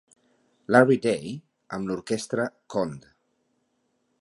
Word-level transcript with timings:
Larry 0.75 0.97
Day 1.03 1.27
amb 1.77 1.91
l'orquestra 1.91 2.49
Cond. 2.77 3.07